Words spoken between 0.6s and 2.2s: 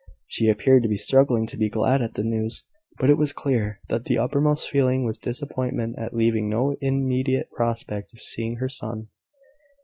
to be struggling to be glad at